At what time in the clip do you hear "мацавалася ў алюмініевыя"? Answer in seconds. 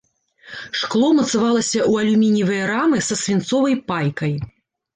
1.17-2.63